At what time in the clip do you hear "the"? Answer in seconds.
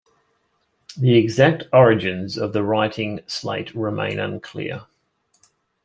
0.97-1.13, 2.53-2.63